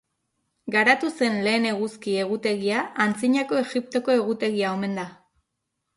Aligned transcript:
Garatu 0.75 1.09
zen 1.17 1.35
lehen 1.47 1.67
eguzki 1.73 2.15
egutegia 2.23 2.79
Antzinako 3.07 3.61
Egiptoko 3.63 4.17
egutegia 4.19 4.73
omen 4.79 5.03
da. 5.03 5.07